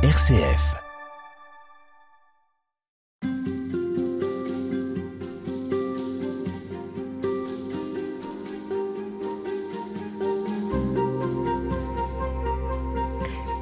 RCF. 0.00 0.76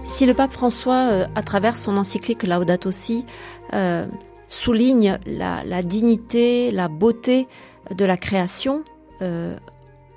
Si 0.05 0.27
le 0.27 0.35
pape 0.35 0.53
François, 0.53 1.09
euh, 1.11 1.27
à 1.35 1.43
travers 1.43 1.75
son 1.75 1.97
encyclique 1.97 2.43
Laudato 2.43 2.91
Si, 2.91 3.25
euh, 3.73 4.05
souligne 4.49 5.19
la, 5.25 5.83
dignité, 5.83 6.71
la 6.71 6.89
beauté 6.89 7.49
de 7.95 8.05
la 8.05 8.19
création, 8.19 8.85
euh, 9.23 9.57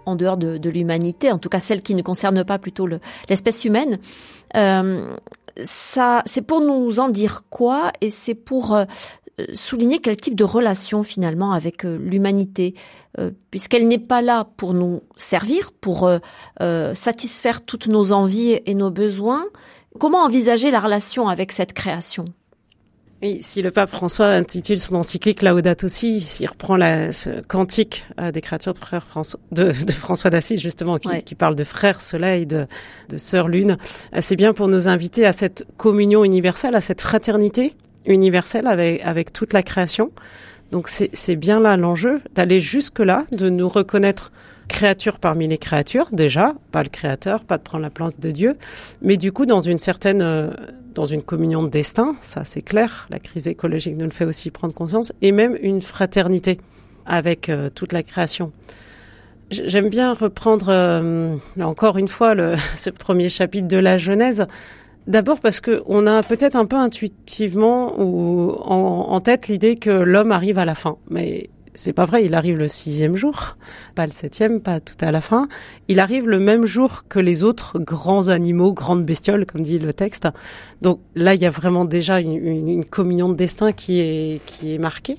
en 0.06 0.18
dehors 0.18 0.36
de, 0.36 0.70
l'humanité, 0.70 1.32
en 1.32 1.38
tout 1.38 1.48
cas 1.48 1.62
celle 1.62 1.82
qui 1.82 1.96
ne 1.96 2.02
concerne 2.02 2.44
pas 2.44 2.60
plutôt 2.60 2.88
l'espèce 3.30 3.64
humaine, 3.64 4.00
ça, 5.64 6.22
c'est 6.26 6.42
pour 6.42 6.62
nous 6.62 7.00
en 7.00 7.10
dire 7.10 7.44
quoi 7.50 7.92
et 8.02 8.10
c'est 8.10 8.36
pour 8.36 8.78
souligner 9.54 10.00
quel 10.00 10.18
type 10.18 10.36
de 10.36 10.44
relation 10.44 11.04
finalement 11.04 11.54
avec 11.54 11.84
l'humanité, 11.84 12.76
puisqu'elle 13.52 13.88
n'est 13.88 13.98
pas 13.98 14.22
là 14.22 14.48
pour 14.58 14.74
nous 14.74 15.02
servir, 15.16 15.72
pour 15.72 16.10
satisfaire 16.60 17.64
toutes 17.66 17.88
nos 17.88 18.12
envies 18.12 18.60
et 18.66 18.74
nos 18.74 18.92
besoins, 18.92 19.46
Comment 19.98 20.24
envisager 20.24 20.72
la 20.72 20.80
relation 20.80 21.28
avec 21.28 21.52
cette 21.52 21.74
création? 21.74 22.26
Oui, 23.22 23.40
si 23.42 23.62
le 23.62 23.70
pape 23.70 23.90
François 23.90 24.28
intitule 24.28 24.80
son 24.80 24.96
encyclique 24.96 25.42
Laudato 25.42 25.90
Si, 25.90 26.22
s'il 26.22 26.48
reprend 26.48 26.78
la, 26.78 27.12
ce 27.12 27.42
cantique 27.42 28.06
euh, 28.20 28.32
des 28.32 28.40
créatures 28.40 28.74
de, 28.74 28.80
frère 28.80 29.04
François, 29.04 29.40
de, 29.52 29.72
François 29.92 30.30
d'Assise, 30.30 30.62
justement, 30.62 30.98
qui, 31.00 31.36
parle 31.36 31.56
de 31.56 31.66
frère 31.66 32.00
soleil, 32.00 32.46
de, 32.46 32.66
de 33.10 33.18
sœur 33.18 33.50
lune, 33.50 33.78
euh, 34.16 34.20
c'est 34.22 34.38
bien 34.38 34.54
pour 34.54 34.70
nous 34.70 34.88
inviter 34.88 35.26
à 35.26 35.34
cette 35.34 35.68
communion 35.76 36.24
universelle, 36.24 36.76
à 36.76 36.82
cette 36.82 37.02
fraternité 37.02 37.74
universelle 38.06 38.68
avec, 38.68 39.02
avec 39.04 39.34
toute 39.34 39.52
la 39.52 39.64
création. 39.64 40.12
Donc 40.72 40.88
c'est 40.88 41.36
bien 41.36 41.60
là 41.60 41.76
l'enjeu, 41.78 42.22
d'aller 42.36 42.62
jusque-là, 42.62 43.26
de 43.32 43.50
nous 43.50 43.68
reconnaître 43.68 44.32
créature 44.70 45.20
parmi 45.20 45.48
les 45.50 45.58
créatures, 45.58 46.08
déjà, 46.14 46.54
pas 46.72 46.84
le 46.84 46.90
créateur, 46.90 47.44
pas 47.44 47.58
de 47.58 47.64
prendre 47.64 47.82
la 47.82 47.90
place 47.90 48.18
de 48.20 48.32
Dieu, 48.32 48.58
mais 49.02 49.18
du 49.18 49.34
coup 49.34 49.46
dans 49.46 49.60
une 49.60 49.80
certaine, 49.80 50.22
euh, 50.22 50.52
dans 50.94 51.06
une 51.06 51.22
communion 51.22 51.64
de 51.64 51.68
destin, 51.68 52.16
ça 52.22 52.46
c'est 52.46 52.62
clair, 52.62 53.08
la 53.10 53.20
crise 53.20 53.50
écologique 53.50 53.98
nous 53.98 54.06
le 54.06 54.12
fait 54.12 54.24
aussi 54.24 54.52
prendre 54.52 54.74
conscience, 54.74 55.12
et 55.22 55.34
même 55.34 55.58
une 55.62 55.82
fraternité 55.82 56.60
avec 57.06 57.50
euh, 57.50 57.70
toute 57.74 57.92
la 57.92 58.04
création. 58.04 58.54
J'aime 59.52 59.90
bien 59.90 60.14
reprendre, 60.14 60.68
euh, 60.70 61.36
encore 61.60 61.98
une 61.98 62.08
fois, 62.08 62.36
ce 62.76 62.90
premier 62.92 63.30
chapitre 63.30 63.68
de 63.68 63.78
la 63.78 63.98
Genèse. 63.98 64.46
D'abord 65.08 65.40
parce 65.40 65.60
que 65.60 65.82
on 65.88 66.06
a 66.06 66.22
peut-être 66.22 66.56
un 66.56 66.66
peu 66.66 66.76
intuitivement 66.76 68.00
ou 68.00 68.52
en, 68.64 69.08
en 69.10 69.20
tête 69.22 69.48
l'idée 69.48 69.76
que 69.76 69.90
l'homme 69.90 70.32
arrive 70.32 70.60
à 70.60 70.66
la 70.66 70.76
fin, 70.76 70.98
mais 71.10 71.50
c'est 71.76 71.94
pas 71.94 72.06
vrai, 72.06 72.26
il 72.26 72.36
arrive 72.36 72.58
le 72.58 72.68
sixième 72.68 73.16
jour, 73.16 73.58
pas 73.96 74.06
le 74.06 74.12
septième, 74.12 74.62
pas 74.62 74.80
tout 74.80 74.96
à 75.02 75.12
la 75.12 75.22
fin. 75.22 75.48
Il 75.88 76.00
arrive 76.00 76.28
le 76.28 76.40
même 76.40 76.66
jour 76.66 77.06
que 77.08 77.20
les 77.20 77.44
autres 77.44 77.80
grands 77.80 78.30
animaux, 78.30 78.74
grandes 78.74 79.06
bestioles, 79.06 79.46
comme 79.46 79.62
dit 79.62 79.80
le 79.80 79.94
texte. 79.94 80.28
Donc 80.82 81.00
là, 81.16 81.36
il 81.36 81.42
y 81.42 81.46
a 81.46 81.50
vraiment 81.50 81.86
déjà 81.86 82.20
une, 82.20 82.86
communion 82.86 83.30
de 83.30 83.36
destin 83.36 83.72
qui 83.72 84.00
est 84.00 84.42
qui 84.46 84.74
est 84.74 84.78
marquée. 84.78 85.16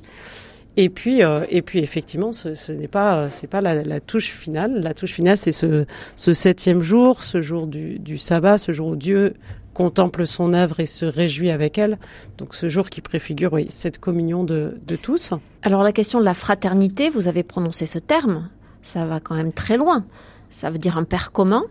Et 0.77 0.89
puis, 0.89 1.23
euh, 1.23 1.45
et 1.51 1.63
puis 1.63 1.81
effectivement, 1.81 2.33
ce, 2.33 2.73
n'est 2.73 2.89
pas, 2.89 3.29
c'est 3.29 3.49
pas 3.49 3.61
la, 3.61 4.01
touche 4.01 4.31
finale. 4.31 4.81
La 4.81 4.95
touche 4.95 5.13
finale, 5.13 5.37
c'est 5.37 5.53
ce, 5.53 5.85
ce 6.17 6.33
septième 6.33 6.81
jour, 6.81 7.23
ce 7.23 7.43
jour 7.43 7.67
du, 7.67 7.99
du 7.99 8.19
sabbat, 8.19 8.57
ce 8.57 8.73
jour 8.73 8.89
où 8.89 8.97
Dieu 8.97 9.35
contemple 9.75 10.27
son 10.27 10.53
œuvre 10.53 10.81
et 10.81 10.87
se 10.87 11.05
réjouit 11.05 11.51
avec 11.51 11.79
elle. 11.79 11.99
Donc 12.39 12.55
ce 12.55 12.69
jour 12.69 12.91
qui 12.91 13.01
préfigure 13.01 13.53
oui, 13.53 13.67
cette 13.71 13.99
communion 13.99 14.45
de, 14.45 14.79
de 14.87 14.97
tous. 14.97 15.31
Alors 15.63 15.83
la 15.83 15.93
question 15.93 16.19
de 16.21 16.25
la 16.25 16.35
fraternité, 16.35 17.09
vous 17.09 17.29
avez 17.29 17.43
prononcé 17.43 17.87
ce 17.87 17.99
terme, 17.99 18.49
ça 18.83 19.07
va 19.07 19.21
quand 19.21 19.35
même 19.35 19.53
très 19.53 19.77
loin. 19.77 20.05
Ça 20.49 20.71
veut 20.71 20.79
dire 20.79 20.97
un 20.99 21.05
père 21.05 21.33
commun. 21.33 21.65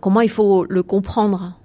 Comment 0.00 0.20
il 0.20 0.28
faut 0.30 0.64
le 0.68 0.82
comprendre? 0.82 1.58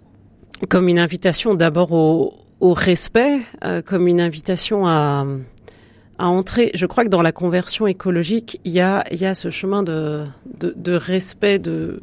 Comme 0.69 0.87
une 0.87 0.99
invitation 0.99 1.55
d'abord 1.55 1.91
au, 1.91 2.33
au, 2.59 2.73
respect, 2.73 3.41
euh, 3.63 3.81
comme 3.81 4.07
une 4.07 4.21
invitation 4.21 4.87
à, 4.87 5.25
à 6.17 6.27
entrer. 6.27 6.71
Je 6.73 6.85
crois 6.85 7.03
que 7.03 7.09
dans 7.09 7.21
la 7.21 7.31
conversion 7.33 7.85
écologique, 7.85 8.61
il 8.63 8.71
y 8.71 8.79
a, 8.79 9.03
il 9.11 9.17
y 9.19 9.25
a 9.25 9.35
ce 9.35 9.49
chemin 9.49 9.83
de, 9.83 10.23
de, 10.59 10.73
de 10.75 10.93
respect, 10.93 11.59
de 11.59 12.01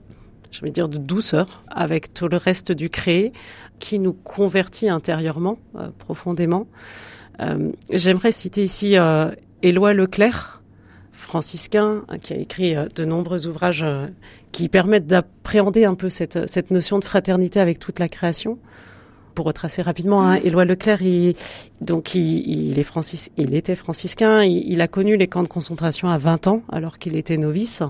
je 0.50 0.60
vais 0.62 0.70
dire 0.70 0.88
de 0.88 0.98
douceur 0.98 1.62
avec 1.68 2.12
tout 2.12 2.28
le 2.28 2.36
reste 2.36 2.72
du 2.72 2.90
créé 2.90 3.32
qui 3.80 3.98
nous 3.98 4.12
convertit 4.12 4.88
intérieurement 4.88 5.58
euh, 5.76 5.88
profondément. 5.98 6.68
Euh, 7.40 7.72
J'aimerais 7.90 8.30
citer 8.30 8.62
ici 8.62 8.96
euh, 8.96 9.30
Éloi 9.62 9.94
Leclerc, 9.94 10.62
franciscain, 11.12 12.04
qui 12.22 12.32
a 12.32 12.36
écrit 12.36 12.74
de 12.94 13.04
nombreux 13.04 13.46
ouvrages 13.46 13.84
qui 14.52 14.68
permettent 14.68 15.06
d'appréhender 15.06 15.84
un 15.84 15.94
peu 15.94 16.08
cette, 16.08 16.48
cette 16.48 16.70
notion 16.70 16.98
de 16.98 17.04
fraternité 17.04 17.60
avec 17.60 17.78
toute 17.78 17.98
la 17.98 18.08
création. 18.08 18.58
Pour 19.34 19.46
retracer 19.46 19.82
rapidement, 19.82 20.22
hein, 20.22 20.36
Éloi 20.36 20.64
Leclerc, 20.64 21.02
il, 21.02 21.34
donc 21.80 22.14
il, 22.14 22.70
il, 22.70 22.78
est 22.78 22.84
francis, 22.84 23.30
il 23.36 23.54
était 23.54 23.76
franciscain, 23.76 24.42
il, 24.42 24.64
il, 24.72 24.80
a 24.80 24.88
connu 24.88 25.16
les 25.16 25.28
camps 25.28 25.42
de 25.42 25.48
concentration 25.48 26.08
à 26.08 26.18
20 26.18 26.48
ans 26.48 26.62
alors 26.70 26.98
qu'il 26.98 27.16
était 27.16 27.36
novice, 27.36 27.82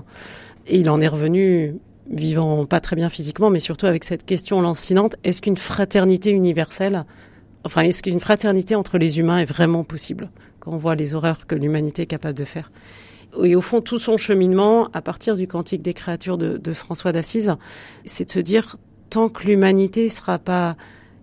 et 0.67 0.79
il 0.79 0.89
en 0.89 1.01
est 1.01 1.07
revenu 1.07 1.75
vivant 2.09 2.65
pas 2.65 2.79
très 2.79 2.95
bien 2.95 3.09
physiquement, 3.09 3.49
mais 3.49 3.59
surtout 3.59 3.85
avec 3.85 4.03
cette 4.03 4.25
question 4.25 4.61
lancinante, 4.61 5.15
est-ce 5.23 5.41
qu'une 5.41 5.57
fraternité 5.57 6.31
universelle, 6.31 7.05
enfin, 7.63 7.81
est-ce 7.81 8.03
qu'une 8.03 8.19
fraternité 8.19 8.75
entre 8.75 8.97
les 8.97 9.19
humains 9.19 9.39
est 9.39 9.45
vraiment 9.45 9.83
possible 9.83 10.29
quand 10.59 10.71
on 10.71 10.77
voit 10.77 10.95
les 10.95 11.15
horreurs 11.15 11.47
que 11.47 11.55
l'humanité 11.55 12.03
est 12.03 12.07
capable 12.07 12.37
de 12.37 12.45
faire? 12.45 12.71
Et 13.43 13.55
au 13.55 13.61
fond, 13.61 13.81
tout 13.81 13.97
son 13.97 14.17
cheminement, 14.17 14.89
à 14.93 15.01
partir 15.01 15.35
du 15.35 15.47
Cantique 15.47 15.81
des 15.81 15.93
créatures 15.93 16.37
de, 16.37 16.73
François 16.73 17.11
d'Assise, 17.11 17.55
c'est 18.03 18.25
de 18.25 18.31
se 18.31 18.39
dire, 18.39 18.77
tant 19.09 19.29
que 19.29 19.45
l'humanité 19.45 20.09
sera 20.09 20.37
pas 20.37 20.75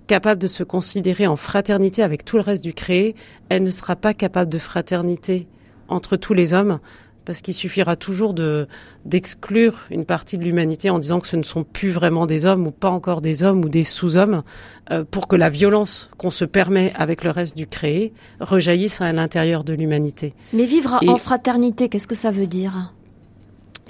capable 0.07 0.41
de 0.41 0.47
se 0.47 0.63
considérer 0.63 1.27
en 1.27 1.37
fraternité 1.37 2.03
avec 2.03 2.25
tout 2.25 2.37
le 2.37 2.43
reste 2.43 2.65
du 2.65 2.73
créé, 2.73 3.15
elle 3.51 3.63
ne 3.63 3.71
sera 3.71 3.95
pas 3.95 4.15
capable 4.15 4.51
de 4.51 4.59
fraternité 4.59 5.49
entre 5.89 6.17
tous 6.17 6.33
les 6.33 6.55
hommes 6.55 6.81
parce 7.29 7.43
qu'il 7.43 7.53
suffira 7.53 7.95
toujours 7.95 8.33
de 8.33 8.67
d'exclure 9.05 9.81
une 9.91 10.07
partie 10.07 10.39
de 10.39 10.45
l'humanité 10.45 10.89
en 10.89 10.99
disant 10.99 11.21
que 11.21 11.27
ce 11.27 11.37
ne 11.37 11.43
sont 11.43 11.63
plus 11.63 11.91
vraiment 11.91 12.25
des 12.25 12.47
hommes 12.47 12.67
ou 12.67 12.71
pas 12.71 12.89
encore 12.89 13.21
des 13.21 13.43
hommes 13.43 13.63
ou 13.67 13.69
des 13.69 13.85
sous-hommes 13.85 14.43
euh, 14.91 15.05
pour 15.05 15.29
que 15.29 15.37
la 15.37 15.51
violence 15.51 16.09
qu'on 16.17 16.31
se 16.31 16.47
permet 16.47 16.91
avec 16.97 17.25
le 17.25 17.31
reste 17.31 17.55
du 17.55 17.67
créé 17.67 18.15
rejaillisse 18.41 19.03
à 19.03 19.13
l'intérieur 19.13 19.63
de 19.63 19.75
l'humanité. 19.75 20.33
Mais 20.55 20.65
vivre 20.65 21.01
en 21.07 21.19
fraternité, 21.19 21.91
qu'est-ce 21.91 22.07
que 22.07 22.15
ça 22.15 22.31
veut 22.31 22.47
dire? 22.47 22.95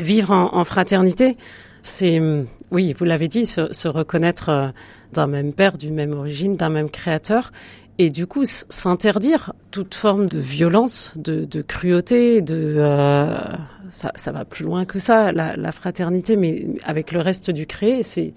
Vivre 0.00 0.32
en, 0.32 0.65
fraternité, 0.65 1.37
c'est 1.84 2.21
oui, 2.72 2.93
vous 2.98 3.04
l'avez 3.04 3.28
dit, 3.28 3.47
se, 3.47 3.72
se 3.72 3.87
reconnaître 3.87 4.48
euh, 4.48 4.69
d'un 5.12 5.28
même 5.28 5.53
père, 5.53 5.78
d'une 5.78 5.94
même 5.94 6.12
origine, 6.12 6.56
d'un 6.56 6.71
même 6.71 6.91
créateur, 6.91 7.53
et 7.98 8.10
du 8.10 8.26
coup 8.26 8.44
s'interdire 8.44 9.53
toute 9.70 9.94
forme 9.94 10.26
de 10.26 10.38
violence, 10.38 11.12
de, 11.16 11.44
de 11.44 11.62
cruauté, 11.62 12.41
de 12.41 12.76
euh, 12.78 13.36
ça, 13.91 14.12
ça, 14.14 14.32
va 14.32 14.44
plus 14.44 14.64
loin 14.64 14.84
que 14.84 14.98
ça, 14.98 15.32
la, 15.32 15.56
la, 15.56 15.72
fraternité, 15.72 16.36
mais 16.36 16.66
avec 16.84 17.12
le 17.12 17.20
reste 17.20 17.50
du 17.50 17.66
créé, 17.66 18.03
c'est 18.03 18.34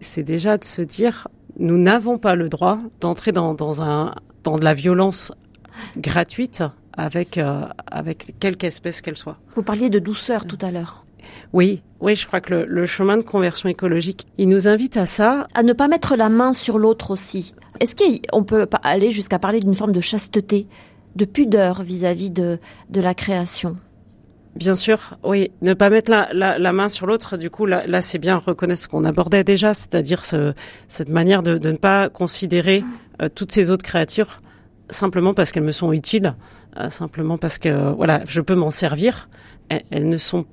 c'est 0.00 0.22
déjà 0.22 0.58
de 0.58 0.64
se 0.64 0.82
dire 0.82 1.28
nous 1.58 1.78
n'avons 1.78 2.18
pas 2.18 2.34
le 2.34 2.48
droit 2.48 2.78
d'entrer 3.00 3.32
dans, 3.32 3.54
dans 3.54 3.82
un 3.82 4.14
dans 4.42 4.58
de 4.58 4.64
la 4.64 4.74
violence 4.74 5.32
gratuite 5.96 6.64
avec 6.92 7.38
euh, 7.38 7.62
avec 7.86 8.34
quelque 8.40 8.64
espèce 8.64 9.00
qu'elle 9.00 9.16
soit. 9.16 9.38
Vous 9.54 9.62
parliez 9.62 9.90
de 9.90 9.98
douceur 9.98 10.46
tout 10.46 10.58
à 10.60 10.70
l'heure. 10.70 11.04
Oui, 11.52 11.82
oui, 12.00 12.16
je 12.16 12.26
crois 12.26 12.40
que 12.40 12.54
le, 12.54 12.64
le, 12.64 12.86
chemin 12.86 13.18
de 13.18 13.22
conversion 13.22 13.68
écologique, 13.68 14.26
il 14.38 14.48
nous 14.48 14.66
invite 14.66 14.96
à 14.96 15.06
ça. 15.06 15.46
À 15.54 15.62
ne 15.62 15.74
pas 15.74 15.86
mettre 15.86 16.16
la 16.16 16.28
main 16.28 16.52
sur 16.52 16.78
l'autre 16.78 17.10
aussi. 17.10 17.52
Est-ce 17.80 17.96
qu'on 17.96 18.44
peut 18.44 18.66
aller 18.82 19.10
jusqu'à 19.10 19.38
parler 19.38 19.60
d'une 19.60 19.74
forme 19.74 19.92
de 19.92 20.02
chasteté, 20.02 20.66
de 21.16 21.24
pudeur 21.24 21.82
vis-à-vis 21.82 22.30
de, 22.30 22.58
de 22.90 23.00
la 23.00 23.14
création? 23.14 23.76
Bien 24.54 24.74
sûr, 24.74 25.16
oui. 25.24 25.50
Ne 25.62 25.74
pas 25.74 25.88
mettre 25.90 26.10
la, 26.10 26.28
la, 26.34 26.72
main 26.72 26.88
sur 26.88 27.06
l'autre, 27.06 27.36
du 27.36 27.50
coup, 27.50 27.66
là, 27.66 28.00
c'est 28.00 28.18
bien 28.18 28.36
reconnaître 28.36 28.82
ce 28.82 28.88
qu'on 28.88 29.04
abordait 29.04 29.44
déjà, 29.44 29.74
c'est-à-dire 29.74 30.24
ce, 30.24 30.54
cette 30.88 31.08
manière 31.08 31.42
de, 31.42 31.56
de, 31.56 31.70
ne 31.70 31.76
pas 31.76 32.08
considérer 32.08 32.84
euh, 33.22 33.28
toutes 33.34 33.52
ces 33.52 33.70
autres 33.70 33.84
créatures 33.84 34.42
simplement 34.90 35.34
parce 35.34 35.52
qu'elles 35.52 35.62
me 35.62 35.72
sont 35.72 35.92
utiles, 35.92 36.34
euh, 36.76 36.90
simplement 36.90 37.38
parce 37.38 37.58
que 37.58 37.92
voilà, 37.92 38.22
je 38.26 38.40
peux 38.40 38.56
m'en 38.56 38.72
servir. 38.72 39.28
Elles, 39.68 39.84
elles, 39.90 40.08
ne 40.08 40.16
sont 40.16 40.46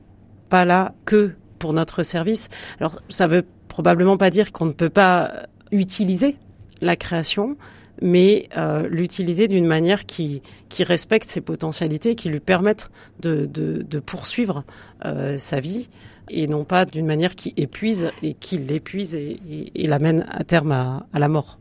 pas 0.48 0.64
là 0.64 0.94
que 1.06 1.34
pour 1.58 1.74
notre 1.74 2.04
service. 2.04 2.50
Alors, 2.80 3.02
ça 3.10 3.26
veut 3.26 3.46
probablement 3.68 4.16
pas 4.16 4.30
dire 4.30 4.52
qu'on 4.52 4.68
ne 4.68 4.74
peut 4.74 4.92
pas 4.92 5.32
utiliser 5.72 6.38
la 6.82 6.96
création, 6.96 7.58
mais 8.02 8.48
euh, 8.58 8.88
l'utiliser 8.90 9.48
d'une 9.48 9.66
manière 9.66 10.06
qui, 10.06 10.42
qui 10.70 10.84
respecte 10.84 11.28
ses 11.30 11.42
potentialités, 11.42 12.16
qui 12.16 12.30
lui 12.30 12.40
permette 12.40 12.90
de, 13.20 14.00
poursuivre 14.06 14.64
euh, 15.06 15.38
sa 15.38 15.60
vie, 15.60 15.90
et 16.30 16.48
non 16.48 16.66
pas 16.66 16.86
d'une 16.86 17.06
manière 17.06 17.36
qui 17.36 17.54
épuise 17.58 18.12
et 18.22 18.34
qui 18.34 18.58
l'épuise 18.58 19.16
et, 19.16 19.40
et, 19.50 19.84
et 19.84 19.88
l'amène 19.88 20.26
à 20.30 20.44
terme 20.44 20.72
à 20.72 21.20
la 21.20 21.28
mort. 21.28 21.58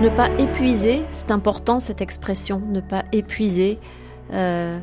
Ne 0.00 0.10
pas 0.10 0.30
épuiser, 0.38 1.02
c'est 1.10 1.32
important 1.32 1.80
cette 1.80 2.00
expression, 2.00 2.60
ne 2.60 2.80
pas 2.80 3.04
épuiser. 3.10 3.80
Euh, 4.32 4.78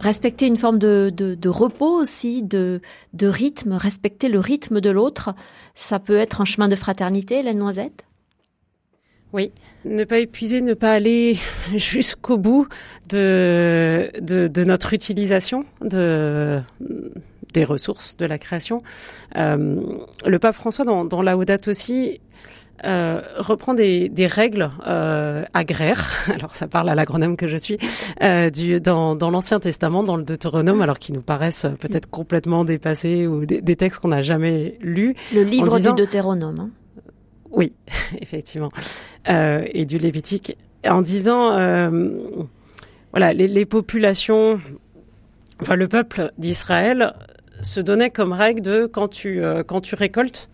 respecter 0.00 0.46
une 0.46 0.58
forme 0.58 0.78
de, 0.78 1.48
repos 1.48 1.98
aussi, 1.98 2.42
de, 2.42 2.80
rythme, 3.22 3.72
respecter 3.72 4.28
le 4.28 4.38
rythme 4.38 4.82
de 4.82 4.90
l'autre, 4.90 5.34
ça 5.74 5.98
peut 5.98 6.18
être 6.18 6.42
un 6.42 6.44
chemin 6.44 6.68
de 6.68 6.76
fraternité, 6.76 7.42
la 7.42 7.54
noisette? 7.54 8.04
Oui, 9.32 9.50
ne 9.86 10.04
pas 10.04 10.18
épuiser, 10.18 10.60
ne 10.60 10.74
pas 10.74 10.92
aller 10.92 11.38
jusqu'au 11.74 12.36
bout 12.36 12.68
de, 13.08 14.10
de, 14.20 14.64
notre 14.64 14.92
utilisation 14.92 15.64
de, 15.80 16.60
des 17.52 17.64
ressources 17.64 18.16
de 18.16 18.26
la 18.26 18.38
création. 18.38 18.82
Euh, 19.36 19.80
le 20.26 20.38
pape 20.38 20.54
François, 20.54 20.84
dans, 20.84 21.04
dans 21.04 21.22
Laudato 21.22 21.70
aussi, 21.70 22.20
euh, 22.84 23.20
reprend 23.38 23.74
des, 23.74 24.08
des 24.08 24.26
règles 24.26 24.70
euh, 24.86 25.44
agraires. 25.52 26.08
Alors 26.32 26.54
ça 26.54 26.68
parle 26.68 26.88
à 26.88 26.94
l'agronome 26.94 27.36
que 27.36 27.48
je 27.48 27.56
suis 27.56 27.76
euh, 28.22 28.50
du, 28.50 28.80
dans, 28.80 29.16
dans 29.16 29.30
l'Ancien 29.30 29.58
Testament, 29.58 30.04
dans 30.04 30.16
le 30.16 30.22
Deutéronome, 30.22 30.80
alors 30.80 31.00
qui 31.00 31.12
nous 31.12 31.20
paraissent 31.20 31.66
peut-être 31.80 32.08
complètement 32.08 32.64
dépassés 32.64 33.26
ou 33.26 33.46
des, 33.46 33.60
des 33.60 33.74
textes 33.74 33.98
qu'on 33.98 34.08
n'a 34.08 34.22
jamais 34.22 34.78
lus. 34.80 35.16
Le 35.34 35.42
livre 35.42 35.80
du 35.80 35.92
Deutéronome. 35.92 36.60
Hein. 36.60 36.70
Oui, 37.50 37.72
effectivement, 38.20 38.70
et 39.26 39.84
du 39.84 39.98
Lévitique, 39.98 40.56
en 40.86 41.02
disant 41.02 41.50
voilà 43.10 43.32
les, 43.32 43.48
les 43.48 43.66
populations, 43.66 44.60
enfin 45.60 45.74
le 45.74 45.88
peuple 45.88 46.30
d'Israël 46.38 47.14
se 47.62 47.80
donnait 47.80 48.10
comme 48.10 48.32
règle 48.32 48.62
de 48.62 48.86
quand 48.86 49.08
tu 49.08 49.42
quand 49.66 49.80
tu 49.80 49.94
récoltes 49.94 50.48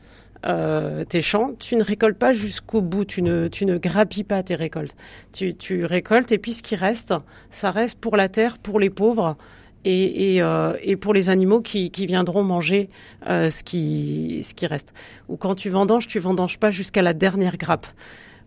euh, 0.46 1.04
tes 1.04 1.22
champs, 1.22 1.52
tu 1.58 1.76
ne 1.76 1.82
récoltes 1.82 2.18
pas 2.18 2.32
jusqu'au 2.32 2.82
bout, 2.82 3.04
tu 3.04 3.22
ne, 3.22 3.48
tu 3.48 3.64
ne 3.64 3.78
grappilles 3.78 4.24
pas 4.24 4.42
tes 4.42 4.54
récoltes. 4.54 4.94
Tu, 5.32 5.54
tu 5.54 5.84
récoltes 5.84 6.32
et 6.32 6.38
puis 6.38 6.52
ce 6.52 6.62
qui 6.62 6.76
reste, 6.76 7.14
ça 7.50 7.70
reste 7.70 7.98
pour 7.98 8.16
la 8.16 8.28
terre, 8.28 8.58
pour 8.58 8.78
les 8.78 8.90
pauvres 8.90 9.36
et, 9.84 10.34
et, 10.34 10.42
euh, 10.42 10.74
et 10.82 10.96
pour 10.96 11.14
les 11.14 11.30
animaux 11.30 11.62
qui, 11.62 11.90
qui 11.90 12.04
viendront 12.06 12.42
manger 12.42 12.90
euh, 13.26 13.48
ce, 13.48 13.64
qui, 13.64 14.42
ce 14.44 14.54
qui 14.54 14.66
reste. 14.66 14.92
Ou 15.28 15.36
quand 15.36 15.54
tu 15.54 15.70
vendanges, 15.70 16.06
tu 16.06 16.18
vendanges 16.18 16.58
pas 16.58 16.70
jusqu'à 16.70 17.00
la 17.00 17.14
dernière 17.14 17.56
grappe. 17.56 17.86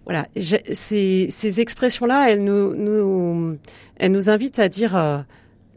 Voilà, 0.05 0.27
ces, 0.35 1.27
ces 1.31 1.59
expressions-là, 1.59 2.31
elles 2.31 2.43
nous, 2.43 3.57
elles 3.97 4.11
nous 4.11 4.29
invitent 4.29 4.59
à 4.59 4.69
dire 4.69 4.95
euh, 4.95 5.19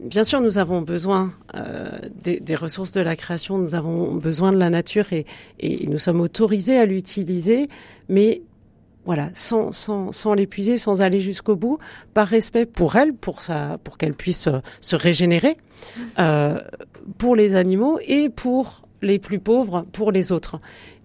Bien 0.01 0.23
sûr, 0.23 0.41
nous 0.41 0.57
avons 0.57 0.81
besoin 0.81 1.31
euh, 1.53 1.91
des, 2.23 2.39
des, 2.39 2.55
ressources 2.55 2.91
de 2.91 3.01
la 3.01 3.15
création, 3.15 3.59
nous 3.59 3.75
avons 3.75 4.15
besoin 4.15 4.51
de 4.51 4.57
la 4.57 4.71
nature 4.71 5.13
et, 5.13 5.27
et 5.59 5.85
nous 5.85 5.99
sommes 5.99 6.21
autorisés 6.21 6.79
à 6.79 6.85
l'utiliser, 6.87 7.69
mais 8.09 8.41
voilà, 9.05 9.29
sans, 9.35 9.71
sans, 9.71 10.11
sans 10.11 10.33
l'épuiser, 10.33 10.79
sans 10.79 11.03
aller 11.03 11.19
jusqu'au 11.19 11.55
bout, 11.55 11.77
par 12.15 12.27
respect 12.27 12.65
pour 12.65 12.95
elle, 12.95 13.13
pour 13.13 13.43
sa, 13.43 13.77
pour 13.83 13.99
qu'elle 13.99 14.15
puisse 14.15 14.47
euh, 14.47 14.57
se 14.79 14.95
régénérer, 14.95 15.55
euh, 16.17 16.59
pour 17.19 17.35
les 17.35 17.53
animaux 17.53 17.99
et 18.07 18.29
pour 18.29 18.87
les 19.03 19.19
plus 19.19 19.39
pauvres, 19.39 19.85
pour 19.91 20.11
les 20.11 20.31
autres. 20.31 20.59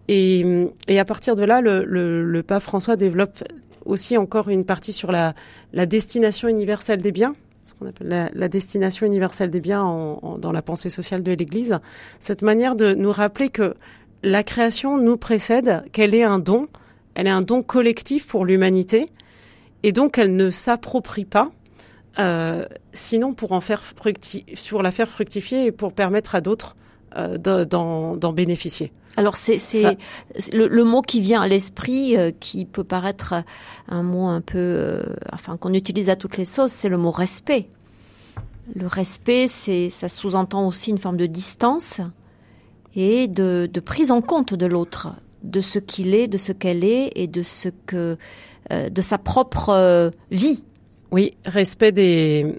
Et, 0.08 0.68
et 0.88 0.98
à 0.98 1.04
partir 1.04 1.36
de 1.36 1.44
là, 1.44 1.60
le, 1.60 1.84
le, 1.84 2.24
le 2.24 2.42
pape 2.42 2.62
François 2.62 2.96
développe 2.96 3.44
aussi 3.84 4.16
encore 4.16 4.48
une 4.48 4.64
partie 4.64 4.94
sur 4.94 5.12
la, 5.12 5.34
la 5.74 5.84
destination 5.84 6.48
universelle 6.48 7.02
des 7.02 7.12
biens 7.12 7.34
ce 7.66 7.74
qu'on 7.74 7.86
appelle 7.86 8.30
la, 8.32 8.48
destination 8.48 9.06
universelle 9.06 9.50
des 9.50 9.60
biens 9.60 9.82
en, 9.82 10.38
dans 10.38 10.52
la 10.52 10.62
pensée 10.62 10.88
sociale 10.88 11.24
de 11.24 11.32
l'Église, 11.32 11.78
cette 12.20 12.42
manière 12.42 12.76
de 12.76 12.94
nous 12.94 13.10
rappeler 13.10 13.48
que 13.48 13.74
la 14.22 14.44
création 14.44 14.98
nous 14.98 15.16
précède, 15.16 15.84
qu'elle 15.90 16.14
est 16.14 16.22
un 16.22 16.38
don, 16.38 16.68
elle 17.14 17.26
est 17.26 17.30
un 17.30 17.42
don 17.42 17.62
collectif 17.62 18.28
pour 18.28 18.44
l'humanité, 18.44 19.10
et 19.82 19.90
donc 19.90 20.16
elle 20.16 20.36
ne 20.36 20.50
s'approprie 20.50 21.24
pas, 21.24 21.50
euh, 22.20 22.64
sinon 22.92 23.34
pour 23.34 23.50
en 23.50 23.60
faire 23.60 23.82
la 24.80 24.90
faire 24.92 25.08
fructifier 25.08 25.66
et 25.66 25.72
pour 25.72 25.92
permettre 25.92 26.36
à 26.36 26.40
d'autres 26.40 26.76
d'en 27.38 28.32
bénéficier. 28.32 28.92
Alors 29.16 29.36
c'est 29.36 29.58
le, 30.52 30.68
le, 30.68 30.84
mot 30.84 31.00
qui 31.00 31.20
vient 31.20 31.40
à 31.40 31.48
l'esprit, 31.48 32.16
euh, 32.16 32.30
qui 32.38 32.66
peut 32.66 32.84
paraître 32.84 33.34
un 33.88 34.02
mot 34.02 34.26
un 34.26 34.42
peu, 34.42 34.58
euh, 34.58 35.02
enfin 35.32 35.56
qu'on 35.56 35.72
utilise 35.72 36.10
à 36.10 36.16
toutes 36.16 36.36
les 36.36 36.44
sauces, 36.44 36.72
c'est 36.72 36.90
le 36.90 36.98
mot 36.98 37.10
respect. 37.10 37.68
Le 38.74 38.86
respect, 38.86 39.46
c'est 39.46 39.88
ça 39.88 40.08
sous-entend 40.08 40.66
aussi 40.66 40.90
une 40.90 40.98
forme 40.98 41.16
de 41.16 41.26
distance 41.26 42.00
et 42.94 43.26
de, 43.26 43.70
de 43.72 43.80
prise 43.80 44.10
en 44.10 44.20
compte 44.20 44.52
de 44.52 44.66
l'autre, 44.66 45.14
de 45.42 45.62
ce 45.62 45.78
qu'il 45.78 46.14
est, 46.14 46.28
de 46.28 46.36
ce 46.36 46.52
qu'elle 46.52 46.84
est 46.84 47.12
et 47.14 47.26
de 47.26 47.42
ce 47.42 47.70
que 47.86 48.18
euh, 48.70 48.90
de 48.90 49.00
sa 49.00 49.16
propre 49.16 50.10
vie. 50.30 50.64
Oui, 51.10 51.36
respect 51.46 51.92
des 51.92 52.54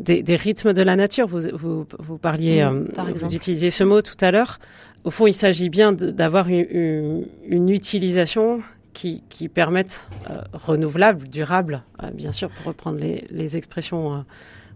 des, 0.00 0.22
des, 0.22 0.36
rythmes 0.36 0.72
de 0.72 0.82
la 0.82 0.96
nature. 0.96 1.26
Vous, 1.26 1.40
vous, 1.52 1.86
vous 1.98 2.18
parliez, 2.18 2.66
vous 3.14 3.34
utilisiez 3.34 3.70
ce 3.70 3.84
mot 3.84 4.02
tout 4.02 4.16
à 4.20 4.30
l'heure 4.30 4.58
au 5.06 5.10
fond, 5.10 5.28
il 5.28 5.34
s'agit 5.34 5.70
bien 5.70 5.92
d'avoir 5.92 6.48
une, 6.48 7.26
une, 7.44 7.68
utilisation 7.68 8.60
qui, 8.92 9.22
qui 9.28 9.48
permette 9.48 10.08
euh, 10.28 10.40
renouvelable, 10.52 11.28
durable, 11.28 11.84
euh, 12.02 12.10
bien 12.10 12.32
sûr, 12.32 12.50
pour 12.50 12.66
reprendre 12.66 12.98
les, 12.98 13.24
les 13.30 13.56
expressions. 13.56 14.14
Euh, 14.14 14.18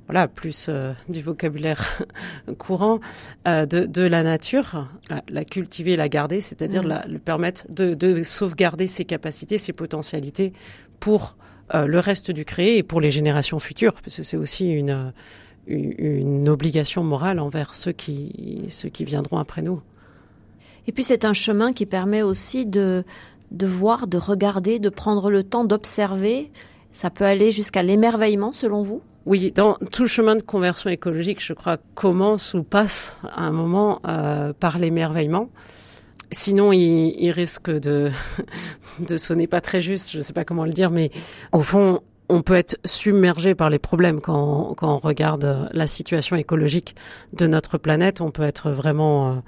voilà, 0.06 0.26
plus 0.26 0.68
du 1.08 1.22
vocabulaire 1.22 2.04
courant 2.58 2.98
de, 3.46 3.64
de, 3.64 4.02
la 4.02 4.24
nature, 4.24 4.88
la, 5.28 5.44
cultiver, 5.44 5.94
la 5.94 6.08
garder, 6.08 6.40
c'est-à-dire 6.40 6.82
mmh. 6.84 7.02
le 7.08 7.18
permettre 7.20 7.64
de, 7.68 7.94
de, 7.94 8.24
sauvegarder 8.24 8.88
ses 8.88 9.04
capacités, 9.04 9.56
ses 9.56 9.72
potentialités 9.72 10.52
pour 10.98 11.36
le 11.72 11.98
reste 11.98 12.30
du 12.30 12.44
créé 12.44 12.78
et 12.78 12.82
pour 12.82 13.00
les 13.00 13.10
générations 13.10 13.58
futures, 13.58 13.94
parce 13.94 14.16
que 14.16 14.22
c'est 14.22 14.36
aussi 14.36 14.70
une, 14.70 15.12
une 15.66 16.48
obligation 16.48 17.04
morale 17.04 17.38
envers 17.38 17.74
ceux 17.74 17.92
qui, 17.92 18.66
ceux 18.70 18.88
qui 18.88 19.04
viendront 19.04 19.38
après 19.38 19.62
nous. 19.62 19.80
Et 20.86 20.92
puis 20.92 21.04
c'est 21.04 21.24
un 21.24 21.34
chemin 21.34 21.72
qui 21.72 21.86
permet 21.86 22.22
aussi 22.22 22.66
de, 22.66 23.04
de 23.50 23.66
voir, 23.66 24.06
de 24.06 24.18
regarder, 24.18 24.78
de 24.78 24.88
prendre 24.88 25.30
le 25.30 25.44
temps 25.44 25.64
d'observer. 25.64 26.50
Ça 26.92 27.10
peut 27.10 27.24
aller 27.24 27.52
jusqu'à 27.52 27.82
l'émerveillement 27.82 28.52
selon 28.52 28.82
vous? 28.82 29.02
Oui, 29.26 29.52
dans 29.52 29.76
tout 29.92 30.06
chemin 30.06 30.34
de 30.34 30.42
conversion 30.42 30.90
écologique, 30.90 31.44
je 31.44 31.52
crois, 31.52 31.76
commence 31.94 32.54
ou 32.54 32.62
passe 32.62 33.18
à 33.22 33.42
un 33.42 33.52
moment 33.52 34.00
euh, 34.08 34.52
par 34.58 34.78
l'émerveillement. 34.78 35.50
Sinon, 36.32 36.72
il, 36.72 37.14
il, 37.18 37.30
risque 37.30 37.70
de, 37.70 38.10
de 39.00 39.16
sonner 39.16 39.46
pas 39.46 39.60
très 39.60 39.80
juste, 39.80 40.10
je 40.10 40.18
ne 40.18 40.22
sais 40.22 40.32
pas 40.32 40.44
comment 40.44 40.64
le 40.64 40.72
dire, 40.72 40.90
mais 40.90 41.10
au 41.52 41.60
fond, 41.60 42.00
on 42.30 42.42
peut 42.42 42.54
être 42.54 42.78
submergé 42.84 43.54
par 43.54 43.70
les 43.70 43.80
problèmes 43.80 44.20
quand, 44.20 44.74
quand 44.76 44.94
on 44.94 44.98
regarde 44.98 45.68
la 45.72 45.86
situation 45.88 46.36
écologique 46.36 46.94
de 47.32 47.46
notre 47.48 47.76
planète. 47.76 48.20
On 48.20 48.30
peut 48.30 48.44
être 48.44 48.70
vraiment 48.70 49.42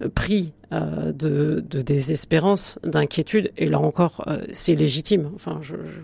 euh, 0.00 0.08
pris 0.08 0.52
euh, 0.72 1.12
de, 1.12 1.64
de, 1.68 1.82
désespérance, 1.82 2.78
d'inquiétude, 2.84 3.50
et 3.56 3.66
là 3.66 3.80
encore, 3.80 4.24
euh, 4.28 4.38
c'est 4.52 4.76
légitime. 4.76 5.30
Enfin, 5.34 5.58
je, 5.62 5.74
je, 5.74 6.00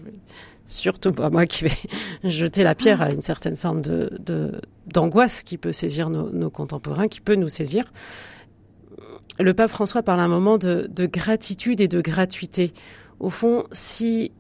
surtout 0.67 1.13
pas 1.13 1.31
moi 1.31 1.47
qui 1.47 1.65
vais 1.65 1.77
jeter 2.25 2.65
la 2.65 2.75
pierre 2.75 3.01
à 3.01 3.11
une 3.11 3.23
certaine 3.23 3.57
forme 3.57 3.81
de 3.81 4.11
d'angoisse 4.87 5.43
qui 5.43 5.57
peut 5.57 5.73
saisir 5.73 6.11
nos, 6.11 6.31
nos, 6.31 6.51
contemporains, 6.51 7.09
qui 7.09 7.21
peut 7.21 7.37
nous 7.37 7.49
saisir. 7.49 7.85
Le 9.39 9.53
pape 9.53 9.71
François 9.71 10.03
parle 10.03 10.21
un 10.21 10.29
moment 10.29 10.59
de, 10.59 10.89
de 10.89 11.07
gratitude 11.07 11.81
et 11.81 11.89
de 11.89 12.01
gratuité. 12.01 12.73
Au 13.19 13.31
fond, 13.31 13.65
si 13.73 14.33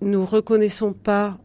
nous 0.00 0.24
reconnaissons 0.24 0.92
pas 0.92 1.38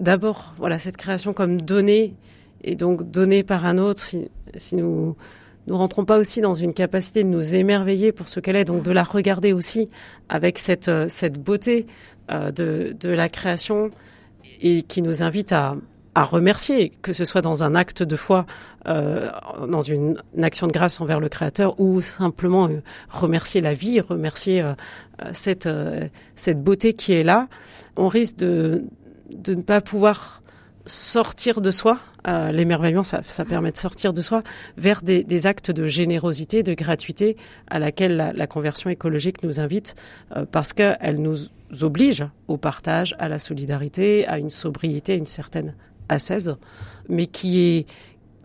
d'abord 0.00 0.54
voilà 0.56 0.78
cette 0.78 0.96
création 0.96 1.32
comme 1.32 1.60
donnée 1.60 2.14
et 2.62 2.74
donc 2.74 3.10
donnée 3.10 3.42
par 3.42 3.64
un 3.66 3.78
autre, 3.78 4.00
si, 4.00 4.30
si 4.54 4.76
nous 4.76 5.16
nous 5.66 5.76
rentrons 5.76 6.04
pas 6.04 6.18
aussi 6.18 6.40
dans 6.40 6.54
une 6.54 6.74
capacité 6.74 7.22
de 7.22 7.28
nous 7.28 7.54
émerveiller 7.54 8.12
pour 8.12 8.28
ce 8.28 8.40
qu'elle 8.40 8.56
est, 8.56 8.64
donc 8.64 8.82
de 8.82 8.90
la 8.90 9.04
regarder 9.04 9.52
aussi 9.52 9.88
avec 10.28 10.58
cette, 10.58 10.88
euh, 10.88 11.06
cette 11.08 11.40
beauté 11.40 11.86
euh, 12.30 12.50
de, 12.50 12.96
de 12.98 13.10
la 13.10 13.28
création 13.28 13.90
et 14.62 14.82
qui 14.82 15.02
nous 15.02 15.22
invite 15.22 15.52
à, 15.52 15.76
à 16.20 16.24
remercier, 16.24 16.92
que 17.00 17.14
ce 17.14 17.24
soit 17.24 17.40
dans 17.40 17.64
un 17.64 17.74
acte 17.74 18.02
de 18.02 18.14
foi, 18.14 18.44
euh, 18.86 19.30
dans 19.66 19.80
une, 19.80 20.18
action 20.42 20.66
de 20.66 20.72
grâce 20.72 21.00
envers 21.00 21.18
le 21.18 21.30
Créateur, 21.30 21.80
ou 21.80 22.02
simplement 22.02 22.68
euh, 22.68 22.82
remercier 23.08 23.62
la 23.62 23.72
vie, 23.72 24.00
remercier 24.00 24.60
euh, 24.60 24.74
cette, 25.32 26.62
beauté 26.62 26.92
qui 26.92 27.14
est 27.14 27.22
là, 27.22 27.48
on 27.96 28.08
risque 28.08 28.36
de, 28.36 28.84
de 29.34 29.54
ne 29.54 29.62
pas 29.62 29.80
pouvoir 29.80 30.42
sortir 30.84 31.62
de 31.62 31.70
soi. 31.70 31.98
L'émerveillement, 32.52 33.02
ça, 33.02 33.22
permet 33.48 33.72
de 33.72 33.78
sortir 33.78 34.12
de 34.12 34.20
soi 34.20 34.42
vers 34.76 35.00
des, 35.00 35.46
actes 35.46 35.70
de 35.70 35.86
générosité, 35.86 36.62
de 36.62 36.74
gratuité 36.74 37.38
à 37.68 37.78
laquelle 37.78 38.34
la, 38.36 38.46
conversion 38.46 38.90
écologique 38.90 39.42
nous 39.42 39.58
invite, 39.58 39.94
parce 40.52 40.74
qu'elle 40.74 41.18
nous 41.18 41.36
oblige 41.80 42.26
au 42.46 42.58
partage, 42.58 43.16
à 43.18 43.30
la 43.30 43.38
solidarité, 43.38 44.26
à 44.26 44.36
une 44.36 44.50
sobriété, 44.50 45.14
à 45.14 45.16
une 45.16 45.24
certaine 45.24 45.74
assaise, 46.10 46.56
mais 47.08 47.26
qui 47.26 47.60
est 47.60 47.86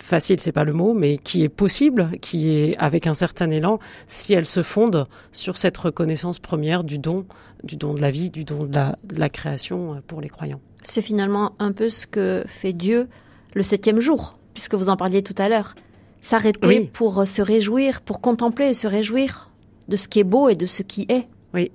facile, 0.01 0.39
c'est 0.39 0.51
pas 0.51 0.63
le 0.63 0.73
mot, 0.73 0.93
mais 0.93 1.17
qui 1.17 1.43
est 1.43 1.49
possible, 1.49 2.11
qui 2.21 2.55
est 2.55 2.77
avec 2.77 3.07
un 3.07 3.13
certain 3.13 3.49
élan, 3.49 3.79
si 4.07 4.33
elle 4.33 4.45
se 4.45 4.63
fonde 4.63 5.07
sur 5.31 5.57
cette 5.57 5.77
reconnaissance 5.77 6.39
première 6.39 6.83
du 6.83 6.99
don, 6.99 7.25
du 7.63 7.75
don 7.75 7.93
de 7.93 8.01
la 8.01 8.11
vie, 8.11 8.29
du 8.29 8.43
don 8.43 8.63
de 8.63 9.19
la, 9.19 9.29
création 9.29 9.95
euh, 9.95 9.97
pour 10.05 10.21
les 10.21 10.29
croyants. 10.29 10.61
C'est 10.83 11.01
finalement 11.01 11.53
un 11.59 11.71
peu 11.71 11.89
ce 11.89 12.05
que 12.05 12.43
fait 12.47 12.73
Dieu 12.73 13.07
le 13.53 13.63
septième 13.63 13.99
jour, 13.99 14.37
puisque 14.53 14.75
vous 14.75 14.89
en 14.89 14.97
parliez 14.97 15.23
tout 15.23 15.35
à 15.37 15.49
l'heure. 15.49 15.73
S'arrêter 16.21 16.89
pour 16.91 17.27
se 17.27 17.41
réjouir, 17.41 18.01
pour 18.01 18.19
contempler 18.19 18.69
et 18.69 18.73
se 18.73 18.87
réjouir 18.87 19.51
de 19.89 19.95
ce 19.95 20.07
qui 20.07 20.19
est 20.19 20.23
beau 20.23 20.49
et 20.49 20.55
de 20.55 20.65
ce 20.65 20.81
qui 20.81 21.05
est. 21.07 21.27
Oui. 21.53 21.71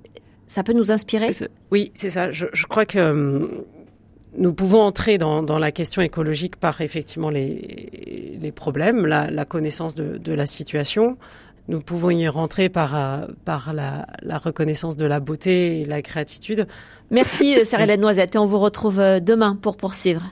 Ça 0.47 0.63
peut 0.63 0.73
nous 0.73 0.91
inspirer? 0.91 1.31
Oui, 1.71 1.91
c'est 1.95 2.09
ça. 2.09 2.31
Je, 2.31 2.47
je, 2.51 2.65
crois 2.65 2.85
que 2.85 2.99
hum, 2.99 3.63
nous 4.37 4.53
pouvons 4.53 4.81
entrer 4.81 5.17
dans, 5.17 5.43
dans, 5.43 5.59
la 5.59 5.71
question 5.71 6.01
écologique 6.01 6.55
par 6.55 6.81
effectivement 6.81 7.29
les, 7.29 8.37
les 8.39 8.51
problèmes, 8.51 9.05
la, 9.05 9.29
la 9.29 9.45
connaissance 9.45 9.95
de, 9.95 10.17
de, 10.17 10.33
la 10.33 10.45
situation. 10.45 11.17
Nous 11.67 11.81
pouvons 11.81 12.09
y 12.11 12.27
rentrer 12.27 12.69
par, 12.69 12.95
euh, 12.95 13.27
par 13.45 13.73
la, 13.73 14.07
la 14.21 14.37
reconnaissance 14.37 14.95
de 14.95 15.05
la 15.05 15.19
beauté 15.19 15.81
et 15.81 15.85
la 15.85 16.01
gratitude. 16.01 16.67
Merci, 17.09 17.65
Sarah 17.65 17.97
Noisette, 17.97 18.35
et 18.35 18.37
on 18.37 18.45
vous 18.45 18.59
retrouve 18.59 18.99
euh, 18.99 19.19
demain 19.19 19.57
pour 19.61 19.75
poursuivre. 19.75 20.23